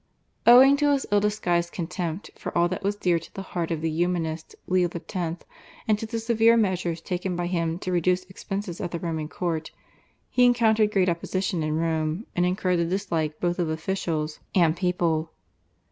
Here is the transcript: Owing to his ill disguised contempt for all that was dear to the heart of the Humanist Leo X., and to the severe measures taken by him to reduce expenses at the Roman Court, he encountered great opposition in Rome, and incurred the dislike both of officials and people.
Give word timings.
Owing 0.47 0.77
to 0.77 0.91
his 0.93 1.05
ill 1.11 1.19
disguised 1.19 1.71
contempt 1.73 2.31
for 2.35 2.57
all 2.57 2.67
that 2.69 2.81
was 2.81 2.95
dear 2.95 3.19
to 3.19 3.33
the 3.35 3.43
heart 3.53 3.69
of 3.69 3.81
the 3.81 3.91
Humanist 3.91 4.55
Leo 4.65 4.89
X., 4.89 5.45
and 5.87 5.99
to 5.99 6.07
the 6.07 6.17
severe 6.19 6.57
measures 6.57 7.01
taken 7.01 7.35
by 7.35 7.45
him 7.45 7.77
to 7.77 7.91
reduce 7.91 8.23
expenses 8.23 8.81
at 8.81 8.89
the 8.89 8.99
Roman 8.99 9.27
Court, 9.27 9.69
he 10.27 10.43
encountered 10.43 10.91
great 10.91 11.07
opposition 11.07 11.61
in 11.61 11.77
Rome, 11.77 12.25
and 12.35 12.47
incurred 12.47 12.79
the 12.79 12.85
dislike 12.85 13.39
both 13.39 13.59
of 13.59 13.69
officials 13.69 14.39
and 14.55 14.75
people. 14.75 15.29